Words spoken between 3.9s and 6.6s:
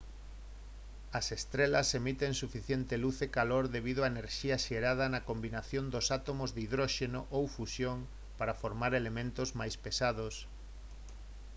á enerxía xerada na combinación dos átomos de